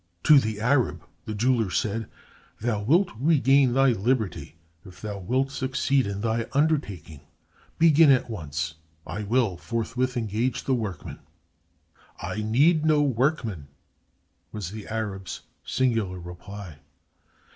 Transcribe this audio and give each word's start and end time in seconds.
To 0.23 0.39
the 0.39 0.59
Arab 0.59 1.03
the 1.25 1.35
jeweler 1.35 1.69
said, 1.69 2.09
"Thou 2.59 2.81
wilt 2.81 3.11
regain 3.19 3.73
thy 3.75 3.89
liberty 3.89 4.55
if 4.83 4.99
thou 4.99 5.19
wilt 5.19 5.51
succeed 5.51 6.07
in 6.07 6.21
thy 6.21 6.47
undertaking. 6.53 7.19
Begin 7.77 8.09
at 8.09 8.27
once. 8.27 8.73
I 9.05 9.21
will 9.21 9.57
forthwith 9.57 10.17
engage 10.17 10.63
the 10.63 10.73
workmen." 10.73 11.19
"I 12.19 12.41
need 12.41 12.83
no 12.83 13.03
workmen," 13.03 13.67
was 14.51 14.71
the 14.71 14.87
Arab's 14.87 15.41
singular 15.63 16.19
reply. 16.19 16.79